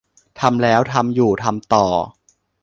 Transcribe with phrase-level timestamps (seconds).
[0.39, 1.85] ทำแล้ว ทำอยู่ ทำต่อ